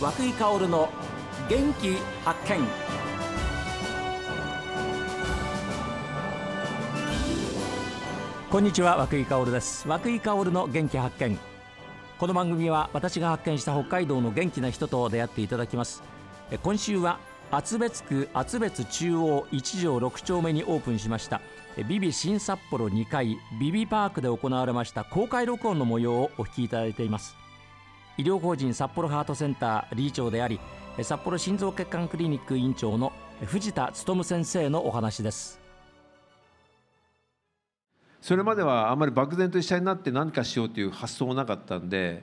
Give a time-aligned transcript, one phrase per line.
[0.00, 0.88] 和久井薫の
[1.50, 2.66] 元気発見。
[8.50, 9.86] こんにちは和久井薫です。
[9.86, 11.38] 和久井薫の元気発見。
[12.18, 16.02] この番組は私が発見した北海道の元気な人と出会っていただきます。
[16.62, 17.18] 今週は
[17.50, 21.42] 厚別区厚別中央1条6丁目にオープンしました
[21.88, 27.36] ビビ新札幌2階ビビパークで行われました公開録音の模様をお聞きいただいています。
[28.20, 30.60] 医療法人札幌ハートセンター理事長であり
[31.00, 33.14] 札幌心臓血管クリニック院長の
[33.46, 35.58] 藤田勉先生のお話です。
[38.20, 42.22] それまではあまり漠然と医者になって何かしようという発想もなかったんで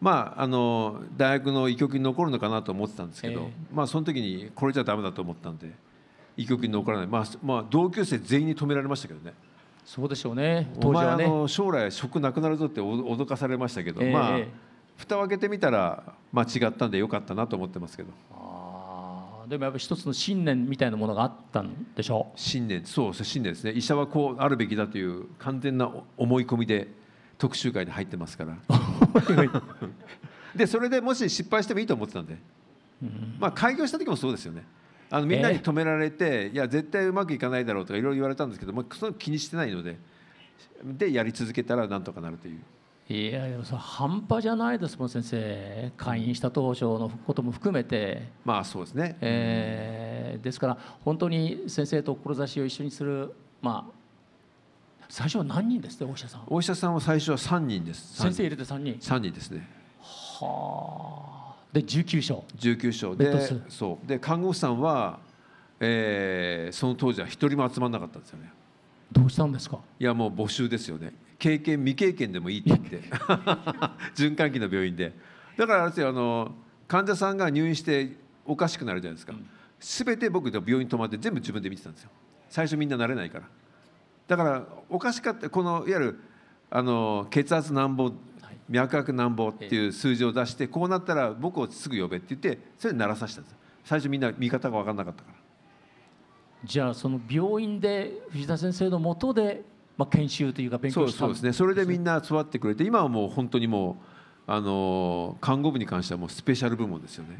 [0.00, 5.70] まああの大学の医局に残るのかなと思ってたんですけど、えー、まあその時にこれじゃダメだと思ったんで
[6.38, 9.34] 医局に残らない、まあ、まあ同級生全員に止められましたけどね。
[9.84, 10.72] そうでしょうね。
[10.80, 11.24] 当時はね。
[11.24, 14.69] お前あの将来職なくなるぞって脅かされましたけど、えー、まあ
[15.00, 18.10] 蓋を開けてみたら間違ったんでよかったなと思ってますけど。
[19.48, 22.38] でもやっぱり一つの信念みたいなものがあったんでしょう？
[22.38, 22.84] 信念。
[22.84, 23.72] そう信念ですね。
[23.72, 26.86] 医者はこうあるべきだという完全な思い込みで
[27.38, 28.56] 特集会に入ってますから。
[30.54, 32.36] でそれでもし失敗してもいいと思ってたんで、
[33.02, 34.64] うん、まあ開業した時もそうですよね。
[35.10, 39.98] あのみんなに止められて、えー、いや絶対うまくいかないだろうとかいろいろ言われたんですけどもその気にしてないので。
[40.84, 42.60] でやり続けたらなんとかなるという。
[43.12, 45.90] いやでもそ半端じゃないですもん先生。
[45.96, 48.28] 会員した当初のことも含めて。
[48.44, 53.92] まあそうですね、えー、ですから本当に先生と志を一緒にするまあ
[55.08, 56.42] 最初は何人ですねお医者さん。
[56.46, 58.14] お医者さんは最初は3人です。
[58.14, 58.94] 先生入れて3人。
[58.94, 59.68] 3人ですね。
[60.00, 61.54] はあ。
[61.72, 64.06] で19床19床でそう。
[64.06, 65.18] で看護師さんは、
[65.80, 68.52] えー、その当時は一人も集まらなかったんですよね。
[69.10, 69.80] どうしたんですか？
[69.98, 73.00] いやもう募集ですよね経験未経験でもいいって言って。
[74.14, 75.12] 循環器の病院で。
[75.56, 76.54] だからあれですよあの
[76.86, 79.34] 患者さんが入院しておかしくなるじゃないですか、
[79.80, 82.10] すべて僕で病院泊まって全部自分で見てたんですよ。
[82.48, 83.44] 最初みんな慣れないから。
[84.28, 86.20] だからおかしかったこのいわゆる
[86.70, 88.12] あの血圧なんぼ
[88.68, 95.36] 脈拍なんぼっていう数字を出してこうなったら僕をすぐ呼べって言ってそれで鳴らさせたんです最初みんな見方が分からなかったから。
[96.62, 99.62] じゃあその病院で藤田先生のもとで
[99.96, 101.52] まあ、研修というか勉強そうですね。
[101.52, 103.98] それでみんな育ってくれて今はもう本当にも
[104.48, 107.36] うあの看護部に関してはもうスペシャル部門ですよね。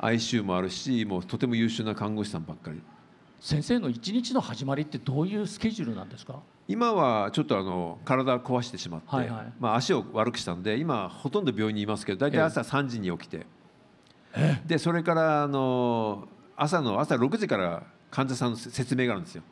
[0.00, 2.80] ICU もあるしもうとても優秀な看護師さんばっかり。
[3.40, 6.40] 先生の一日の始まりってどういうスケジュールなんですか？
[6.68, 13.44] 今はちょっとあの体を壊してしまって、はいはい、まあ、足を悪くしたんで今ほとんど病院にいますけど大体朝3時に起きて、
[14.64, 17.82] でそれからあの朝の朝6時から
[18.12, 19.42] 患者さんの説明があるんですよ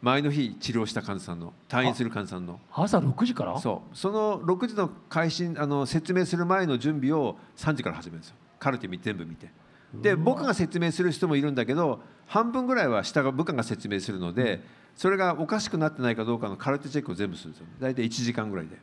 [0.00, 2.60] 前の日治療した患者さんの退院する患者さんの。
[2.72, 3.58] 朝6時から？
[3.58, 3.96] そう。
[3.96, 8.36] その6時の開始あの説明する前の準備を3時から始めるんですよ。
[8.58, 9.50] カルテ全部見て。
[9.94, 14.60] で僕が説明する人もいるんだけど半分ぐらいは下が部下が説明するので、うん、
[14.94, 17.66] それがおかしくなってないかどうかのカルテチェックを全部するんですよ。
[17.80, 18.76] 大体1時間ぐらいで。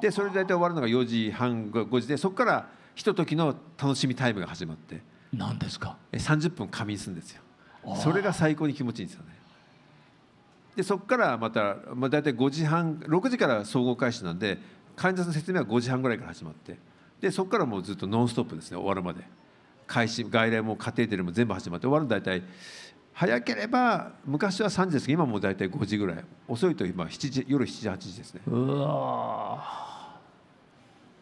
[0.00, 5.02] でそれで大体終わるのが4時半5時でそこからひとときの楽しみタイムが始まって。
[5.32, 7.42] 何ですか？30分仮眠するんですよ。
[7.96, 9.36] それが最高に気持ちいいんですよね
[10.76, 14.58] でそこからまた、まあ、大体5時半6時から総合開始なんで
[14.94, 16.78] 患者さんの説明は5時半ぐらいから始まって
[17.20, 19.22] でそこからもうずっとノンストップですね終わるまで。
[19.88, 22.42] 開始外来もカテーテルも全部始まって終わるの大体
[23.12, 26.24] 早ければ昔は3時ですけど今もう大体5時ぐらい。
[26.48, 28.40] 遅いと今7時夜7時8時ですね。
[28.48, 30.18] うわ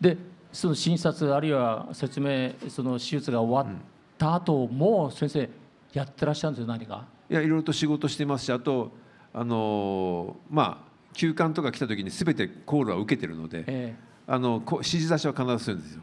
[0.01, 0.17] で
[0.51, 3.77] その診察あるいは説明その手術が終わっ
[4.17, 5.51] た後も先生
[5.93, 7.07] やってらっしゃるんですよ何か？
[7.29, 8.93] いやいろいろと仕事してますしあと
[9.35, 16.03] あのまあ休館とか来た時に全てコールは受けてるので、えー、あの指示出しは必ずするんですよ。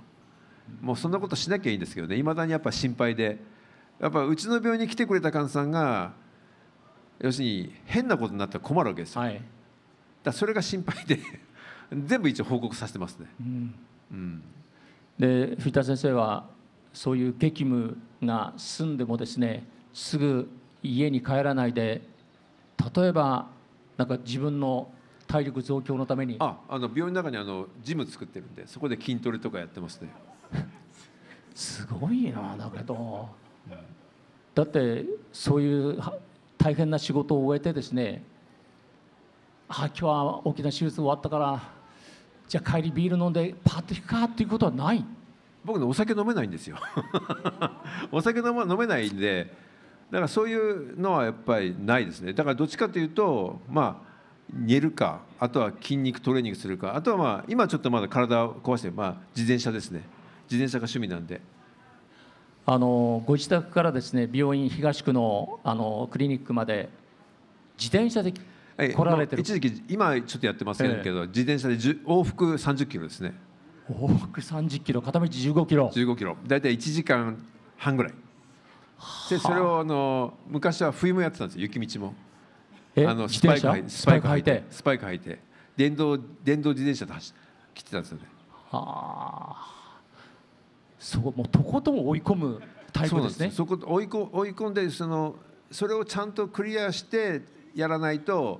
[0.81, 3.39] もうそんなことしなきゃいいんですけどねいまだにやっぱ心配で
[3.99, 6.13] やっぱうちの病院に来てくれた患者さんが
[7.19, 9.21] 要するに変なことになったら困るわけですよ。
[9.21, 9.41] はい、
[10.23, 11.19] だそれが心配で
[12.05, 13.27] 全部一応報告させてますね。
[13.39, 13.73] うん、
[14.11, 14.43] うん、
[15.19, 16.49] で藤田先生は
[16.93, 20.49] そういう激務が済んでもですねすぐ
[20.83, 22.01] 家に帰らないで
[22.95, 23.47] 例えば
[23.97, 24.91] なんか自分の
[25.27, 26.35] 体力増強のために。
[26.39, 30.09] ああの病院の中にあのジム作ってるんでそこで筋トレとかやってますね。
[31.55, 33.29] すごいなだけど、
[34.55, 36.01] だってそういう
[36.57, 38.23] 大変な仕事を終えてですね
[39.67, 41.61] あ今日は大きな手術終わったから
[42.47, 45.05] じゃあ帰りビール飲んでパッと引くかっていうことはない。
[45.63, 46.77] 僕ねお酒飲めないんですよ。
[48.11, 49.53] お酒飲,、ま、飲めないんで
[50.11, 52.33] だからそういうのはやっぱりないですね。
[52.33, 54.11] だからどっちかというとまあ
[54.53, 60.01] 寝るかあとは筋肉トレーニングするかあとはまあ今ちょっとまだ体を壊して、まあ、自転車ですね。
[60.49, 61.39] 自転車が趣味なんで。
[62.65, 66.89] あのご自宅からですね病院東区のあのクリニックまで
[67.77, 68.33] 自転車で
[68.77, 69.41] はい来られてる。
[69.41, 73.33] 一時期今ちょっとやってませんけど、自転車で10往復30キロですね。
[73.89, 75.87] 往復30キロ片道15キロ。
[75.87, 76.35] 15キロ。
[76.45, 77.37] 大体1時間
[77.77, 78.13] 半ぐらい
[79.29, 79.83] でそれをあ。
[79.83, 82.13] の昔は冬もやってたんですよ雪道も。
[82.95, 83.71] えあの自転車？
[83.71, 84.63] 履いスパイク履いて？
[84.69, 85.39] スパイク履いて
[85.75, 87.33] 電動電動自転車で走
[87.73, 88.23] 来てたんですよね。
[88.69, 89.99] はあ。
[90.99, 92.61] そうもうとことん追い込む
[92.93, 93.51] タイプですね。
[93.51, 95.35] そこ追いこ追い込んでその
[95.71, 97.41] それをちゃんとクリアして
[97.73, 98.59] やらないと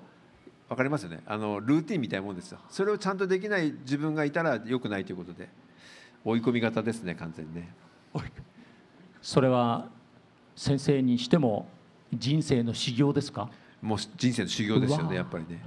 [0.70, 1.22] 分かりますよね。
[1.26, 2.60] あのルーティンみたいなもんですよ。
[2.70, 5.50] それをちゃんとできない自分がいたら良くないということで。
[6.24, 7.74] 追い込み型ですね完全にね。
[9.24, 9.90] それは
[10.62, 11.68] 先生にしても
[12.14, 13.50] 人生の修行ですか？
[13.82, 15.60] もう人生の修行ですよねやっぱりね。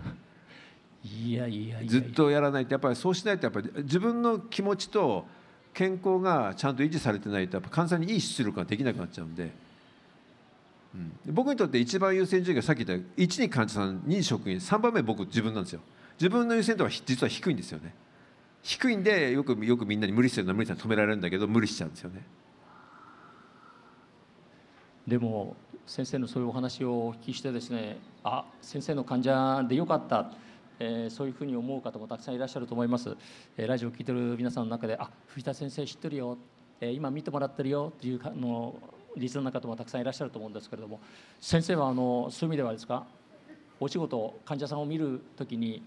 [1.04, 5.26] いやいやいやずっとやらないとやっぱりそうしないとやっぱり自分の気持ちと
[5.72, 9.50] 健康がちゃんと維持されてないとやっぱ患者さんにいい出力ができなくなっちゃうんで、
[10.94, 15.80] うん、僕にとって一番優先順位がさっき言った1に患者さん2に職員3番目僕自分なんですよ。
[16.20, 17.92] 自分の優先度はひ実は低いんですよね。
[18.62, 22.22] 低いんでよくよくみんなに無理してるな無理して止められるんだけど無理しちゃうんですよね
[25.06, 25.56] でも
[25.86, 30.30] 先生のそういうお話をお聞きしてですねあ先生の患者でよかった、
[30.78, 33.14] えーそういうふうに思う方もたくさんいらっしゃると思います、
[33.56, 36.38] えーラジオを聞いてる皆さんの中であ藤田先生知ってるよ、
[36.80, 38.74] えー今見てもらってるよっていうの
[39.16, 41.00] リスナーの方もたくさんいらっしゃると思うんですけれども
[41.40, 43.04] 先生はあのそういう意味ではですか
[43.78, 45.82] お仕事患者さんを見るときに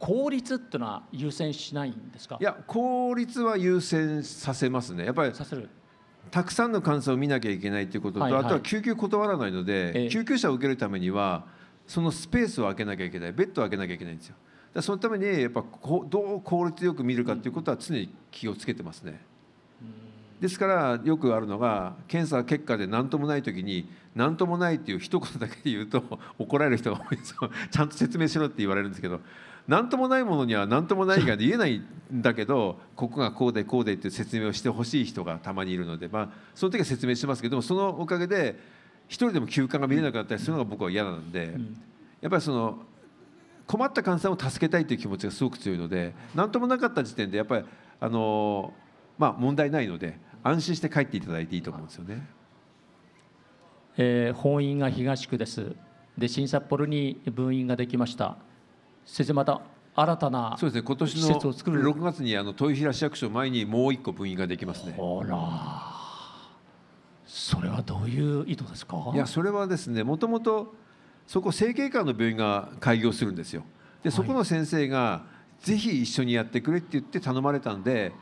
[0.00, 2.36] 効率っていうのは優先しないんですか？
[2.40, 5.04] いや効率は優先させますね。
[5.04, 5.68] やっぱりさせる
[6.30, 8.44] たくさんの患者さんを見なきゃいけないということと、はいはい。
[8.44, 10.08] あとは救急断らないので、ええ。
[10.08, 11.44] 救急車を受けるためには
[11.86, 14.36] そのスペースを空けなきゃいけないベッドを空けなきゃいけないんですよ。
[14.72, 19.20] だそのためにやっぱこうどう効率よく見るかということは常に気をつけてますね。
[20.40, 26.02] ですからよくあるのが検査結果で何ともない時に何ともないっていう一言だけで言うと
[26.38, 27.50] 怒られる人が多いんですよ。
[27.70, 29.20] ちゃんと説明しろって言われるんですけど
[29.66, 31.82] 何ともないものには何ともないが言えない
[32.12, 38.58] んだけどここがこうでこうでって説明をしてほしい人がたまにいるのでまあその時は説明しますけどもそのおかげで
[39.08, 41.54] 一人でも休暇が見れなくなったりするのが僕は嫌なんで、
[42.22, 42.78] やっぱりその
[43.66, 47.64] 困った患者さんを助けたいという気持ちがすごく強いので何ともなかった時点でやっぱり
[48.00, 48.72] あの
[49.18, 52.26] まあ問題ないので安心して帰っていただいていいと思うんですよね。
[53.96, 55.76] えー本院が東区です。
[56.18, 58.36] で新札幌に分院ができました
[59.06, 59.60] 先生また
[59.96, 64.94] 新たなそうですね今年施設を作るの6月にあの豊平市役所前にもう一個分院ができますね。
[64.96, 65.92] ほら
[67.26, 69.12] それはどういう意図ですか？
[69.14, 70.74] いやそれはですねもともと
[71.26, 73.62] そこ整形科の病院が開業するんですよ。
[74.02, 75.24] でそこの先生が
[75.60, 78.12] ぜひ一緒にやってくれって言って頼まれたんで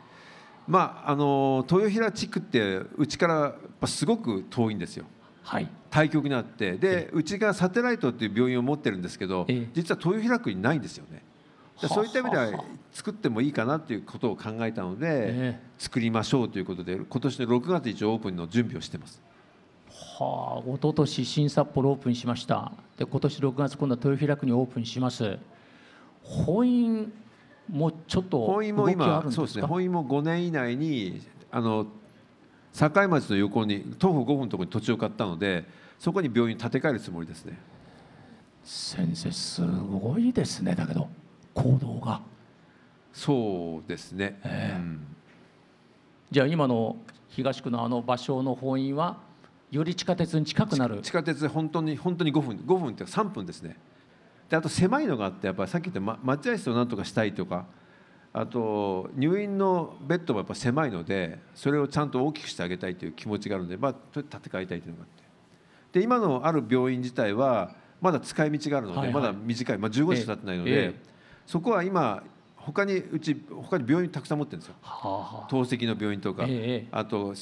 [0.69, 5.07] まああの豊平地区ってうちからやっぱすごく遠いんですよ。
[5.43, 5.69] はい。
[5.91, 9.69] 対局にあってでうちがサテライトっていう病院を持ってるんですけどええ。
[9.75, 11.23] 実は豊平区にないんですよね。
[11.81, 19.21] でそういった意味では作ってもいいかなっていうことを考えたのでえ作りましょうということで今年の6月一応オープンの準備をしてます。
[20.19, 22.73] はあ一昨年新札幌オープンしました。
[22.97, 25.39] で今年6月今度は豊平区にオープンします。
[26.23, 27.13] 本院
[27.69, 31.21] もちょっと本院も今そうですね本院も5年以内に
[31.51, 31.87] あの
[32.73, 35.65] 境町の横に徒歩5分のところに土地を買ったので
[35.99, 37.59] そこに病院建て替えるつもりですね。
[38.65, 40.75] 先生すごいですね。
[40.75, 41.09] だけど
[41.55, 42.21] 行動が。
[43.13, 45.07] そうですね、うん。
[46.31, 46.97] じゃあ今の
[47.29, 49.19] 東区のあの場所の本院は
[49.71, 51.01] より地下鉄に近くなる。
[51.03, 53.77] 地下鉄で本当に本当に5分5分って3分ですね。
[54.49, 57.67] であと狭いのがあってやっぱりさっき言ったま待合室をなんとかしたいとか
[58.35, 65.09] あと入院のベッドもやっぱ狭いのでそれをちゃんと大きくしてあげたいという気持ちがあるので、まあ、それ建て替えたいというのがあっ
[65.93, 65.99] て。
[65.99, 69.15] で今のある病院自体はまだ使い道があるので、はいはい。
[69.15, 70.79] まだ短い、まあ、15日しか経ってないので、ええ。
[70.79, 71.13] ええ
[71.45, 72.23] そこは今
[72.57, 74.77] 他にうち他に病院たくさん持ってるんですよ。
[74.81, 75.47] はあはあ。
[75.51, 77.35] 透析の病院とか、ええあと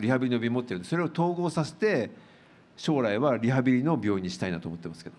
[0.00, 2.10] リハビリの病院持ってるんでそれを統合させて
[2.76, 5.16] 将来はリハビリの病院にしたいなと思ってますけど。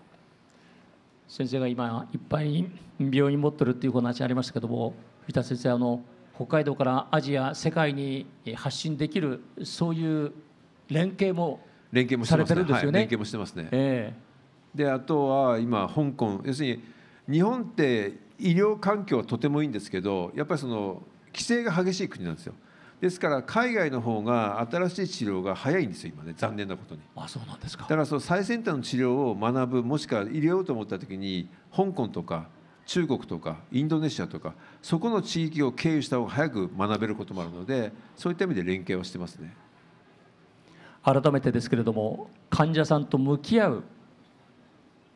[1.28, 2.68] 先生が今いっぱい
[2.98, 6.02] 病院持ってるっていうお話ありましたけども藤田先生あの
[6.34, 10.32] 北海道からアジア世界に発信できるそういう
[10.88, 11.60] 連携も、
[11.92, 12.84] 連携もされてるんですよね。
[12.86, 13.68] はい、連携もしてますね。
[13.72, 14.14] え
[14.74, 16.40] であとは今香港。
[16.44, 16.76] 要する
[17.26, 22.54] に日本って医療環境はとてもいいんですけどやっぱりその規制が激しい国なんですよ。
[23.00, 26.34] ですから海外の方が新しい治療が早いんですよ今ね。
[26.36, 27.00] 残念なことに。
[27.02, 27.84] えあそうなんですか。
[27.84, 32.48] だからその最先端の治療を学ぶもしくは入れようと思った時に香港とか
[32.90, 39.54] 中国とかインドネシアとかそこの地域を経由した方が早く学べることもあるのでそういった意味で連携をしてますね。
[41.04, 43.84] 改めてですけれども患者さんと向き合う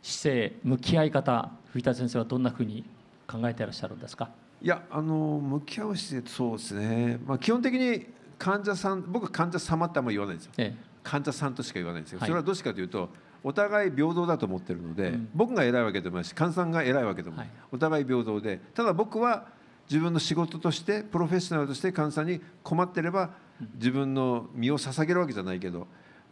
[0.02, 2.84] 姿勢向き合い方藤田先生はどんなふうに
[3.26, 4.30] 考えていらっしゃるんですか？
[4.62, 8.06] いやあの向き合う姿勢そうですね、まあ、基本的に
[8.38, 10.84] 患者さん僕患者様ってあんまり言わないんですよ、ええ。
[11.02, 12.28] 患者さんとしか言わないんですよ、はい。
[12.28, 13.08] それはどうしてかというと
[13.44, 15.28] お互い平等だと思ってるので、うん。
[15.34, 17.56] 僕が偉いわけでもないし患者さんが偉いわけでもない、はい。
[17.70, 18.58] お互い平等で。
[18.74, 19.46] ただ僕は
[19.88, 23.30] 自分の仕事としてプロフェッショナルとして患者さんに困ってれば
[23.74, 25.86] 自分の身を捧げるわけじゃないけど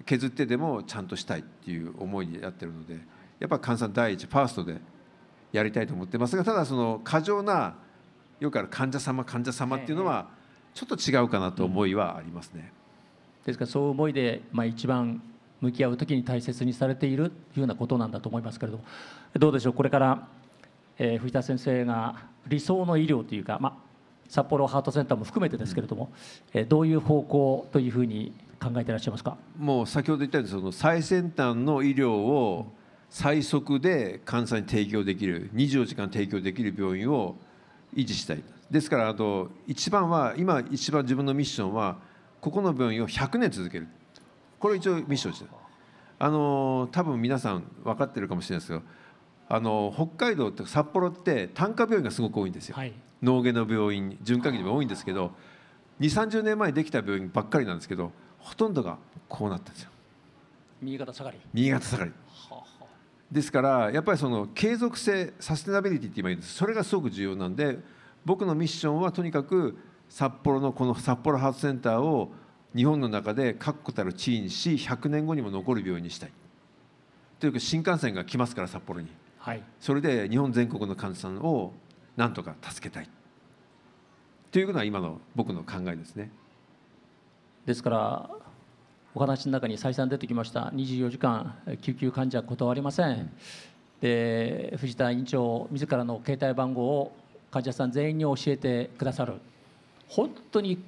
[0.06, 2.98] 削ってでもちゃんとしたいっていう思いでやってるので
[3.38, 4.80] やっぱ患者さん第一ファーストで
[5.52, 7.74] やりたいと思ってますがただその過剰な
[8.40, 10.28] よくある患者様患者様っていうのは
[10.74, 12.72] ちょっと違うかなと思いはありますね。
[13.44, 15.20] ですからそう思いで、まあ、一番
[15.62, 18.84] 向き合う時に大切にされているというようなことなんだと思いますけれども
[19.34, 20.28] どうでしょうこれから、
[20.98, 22.16] えー藤田先生が
[22.48, 23.78] 理想の医療というか、ま、
[24.28, 26.12] 札幌ハートセンターも含めてですけれども、
[26.52, 29.36] えーどういう方向というふうに考えていらっしゃいますか？
[29.58, 32.66] もう先ほど言ったようにその最先端の医療を
[33.10, 37.36] 最速で患者さんに提供できる24時間提供できる病院を
[37.94, 41.98] 維持したいですからあと一番は今一番自分のミッションは
[42.40, 43.86] ここの病院を100年続ける。
[44.62, 45.44] これ一応ミッションです。
[46.20, 48.82] あの多分皆さん分かってるかもしれないですけど
[49.48, 52.92] あの北海道って札幌って単科病院がすごく多いんですよ、はい。
[53.20, 55.32] 脳外の病院循環器でも多いんですけど
[55.98, 59.90] 2 3 0年前にできた病院ばっかりなんですけどほとんどがこうなったんですよ。
[60.80, 61.38] 右肩下がり。
[61.52, 62.12] 新潟下がり。
[63.32, 66.54] ですからやっぱりその継続性サステナビリティって今言うんです。
[66.54, 67.80] それがすごく重要なんで
[68.24, 69.76] 僕のミッションはとにかく
[70.08, 72.32] 札幌のこの札幌ハセンターを
[72.74, 76.30] 日本の中で確固たる地位にし100年後にも残る病院にしたい。
[77.38, 79.08] というか新幹線が来ますから札幌に。
[79.38, 79.62] はい。
[79.80, 81.72] それで日本全国の患者さんを
[82.16, 83.08] なんとか助けたい。
[84.50, 86.30] というのが今の僕の考えですね。
[87.66, 88.30] ですから
[89.14, 93.30] お話の中に再三出てきました24時間救急患者断りません、
[94.00, 97.16] で藤田院長自らの携帯番号を
[97.50, 99.34] 患者さん全員に教えてくださる。
[100.08, 100.82] 本当に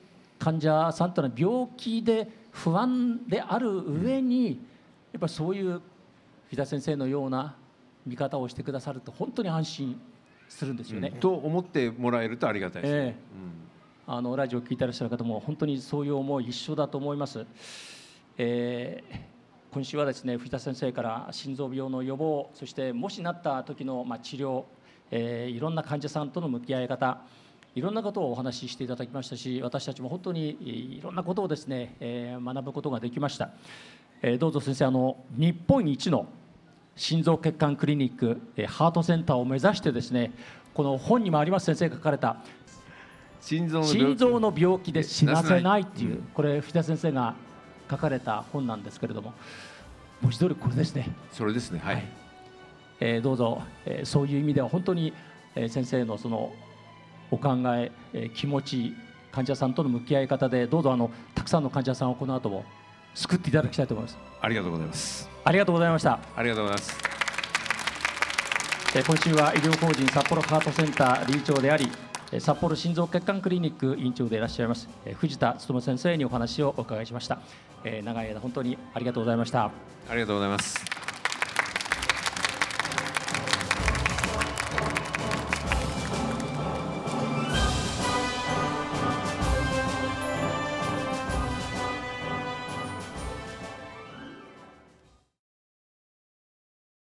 [0.45, 3.71] 患者さんというのは病気で不安である
[4.03, 4.61] 上に
[5.11, 5.81] やっぱりそういう
[6.49, 7.57] 藤田先生のような
[8.05, 9.99] 見方をしてくださると本当に安心
[10.47, 11.13] するんですよね。
[11.13, 13.01] と思ってもらえるとありがたいですね。
[13.01, 13.15] ええ。
[14.07, 17.47] あのラジオを聞いていらっしゃる方も本当にそういう思い一緒だと思います、
[18.37, 19.35] えー
[19.75, 24.65] 今週はですね藤田先生から心臓病の予防そしてもしなった時のまあ治療、
[25.11, 27.23] えーいろんな患者さんとの向き合い方
[27.75, 30.51] いろんなことをお話ししていただきましたし私たちも本当に
[30.97, 33.51] いろんなことをですね、えー学ぶことができました、
[34.23, 36.27] えーどうぞ先生あの日本一の
[36.97, 40.33] 心臓血管クリニックえーハートセンターを目指してですね
[40.73, 42.37] この本にもあります先生が書かれた
[43.41, 44.91] 心臓の病気。
[44.93, 46.23] で死なせないっていううん。
[46.33, 47.35] これ藤田先生が
[47.91, 49.35] 書かれた本なんですけれども
[50.23, 51.81] 文字通りこれですね、それですね。
[51.85, 52.05] はい。
[53.01, 55.13] えーどうぞ、えーそういう意味では本当に、
[55.55, 56.53] えー先生のその
[57.35, 58.95] お考ええー気持ち
[59.33, 62.65] 患者さんとの向き合い方でどうぞあのたくさんの患者さんをこの後も
[63.15, 65.29] 救っていただきたいと思いますありがとうございます。
[65.45, 66.99] ありがとうございましたありがとうございます。
[68.97, 71.91] えー今週は医療法人札幌ハートセンター理事長であり
[72.33, 77.41] えー札幌心臓血管クリニック院長でいらっしゃいますえー藤田勉先生にお話をお伺いしました
[77.83, 79.65] えー長い間本当にありがとうございました
[80.09, 81.14] ありがとうございます。